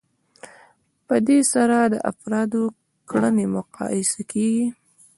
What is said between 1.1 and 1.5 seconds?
دې